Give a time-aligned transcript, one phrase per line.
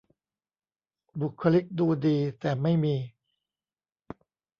[1.21, 2.95] บุคลิกดูดี แต่ไม่มี